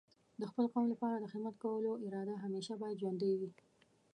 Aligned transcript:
د 0.39 0.41
خپل 0.51 0.65
قوم 0.73 0.85
لپاره 0.93 1.17
د 1.17 1.25
خدمت 1.31 1.55
کولو 1.63 1.91
اراده 2.05 2.35
همیشه 2.45 2.73
باید 2.81 2.99
ژوندۍ 3.01 3.33
وي. 3.39 3.49